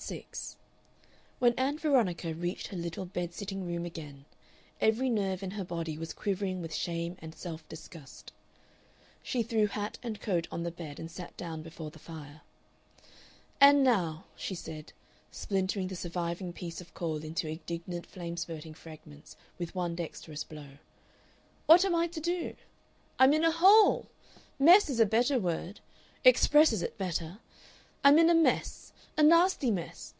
Part 0.01 0.17
6 0.19 0.55
When 1.39 1.53
Ann 1.53 1.77
Veronica 1.77 2.33
reached 2.33 2.67
her 2.67 2.75
little 2.75 3.05
bed 3.05 3.33
sitting 3.33 3.65
room 3.65 3.85
again, 3.85 4.25
every 4.81 5.09
nerve 5.09 5.41
in 5.43 5.51
her 5.51 5.63
body 5.63 5.97
was 5.97 6.11
quivering 6.11 6.59
with 6.61 6.73
shame 6.73 7.15
and 7.19 7.33
self 7.35 7.65
disgust. 7.69 8.33
She 9.23 9.41
threw 9.41 9.67
hat 9.67 9.99
and 10.03 10.19
coat 10.19 10.49
on 10.51 10.63
the 10.63 10.71
bed 10.71 10.99
and 10.99 11.09
sat 11.09 11.37
down 11.37 11.61
before 11.61 11.91
the 11.91 11.99
fire. 12.09 12.41
"And 13.61 13.83
now," 13.85 14.25
she 14.35 14.55
said, 14.55 14.91
splintering 15.31 15.87
the 15.87 15.95
surviving 15.95 16.51
piece 16.51 16.81
of 16.81 16.93
coal 16.95 17.17
into 17.23 17.47
indignant 17.47 18.05
flame 18.05 18.35
spurting 18.35 18.73
fragments 18.73 19.37
with 19.57 19.75
one 19.75 19.95
dexterous 19.95 20.43
blow, 20.43 20.71
"what 21.67 21.85
am 21.85 21.95
I 21.95 22.07
to 22.07 22.19
do? 22.19 22.55
"I'm 23.17 23.31
in 23.33 23.45
a 23.45 23.51
hole! 23.51 24.07
mess 24.59 24.89
is 24.89 24.99
a 24.99 25.05
better 25.05 25.39
word, 25.39 25.79
expresses 26.25 26.81
it 26.81 26.97
better. 26.97 27.39
I'm 28.03 28.17
in 28.19 28.29
a 28.31 28.35
mess 28.35 28.79
a 29.17 29.21
nasty 29.23 29.69
mess! 29.69 30.07